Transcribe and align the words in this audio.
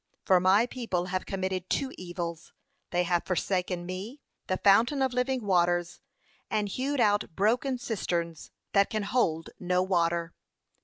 For 0.25 0.39
my 0.39 0.65
people 0.65 1.05
have 1.13 1.27
committed 1.27 1.69
two 1.69 1.91
evils; 1.95 2.53
they 2.89 3.03
have 3.03 3.23
forsaken 3.23 3.85
me, 3.85 4.19
the 4.47 4.57
fountain 4.57 4.99
of 4.99 5.13
living 5.13 5.45
waters, 5.45 5.99
and 6.49 6.67
hewed 6.67 6.99
out 6.99 7.35
broken 7.35 7.77
cisterns, 7.77 8.49
that 8.73 8.89
can 8.89 9.03
hold 9.03 9.51
no 9.59 9.83
water.' 9.83 10.33